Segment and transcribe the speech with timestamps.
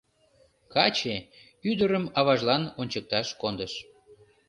[0.73, 1.15] Каче
[1.69, 3.73] ӱдырым аважлан ончыкташ кондыш.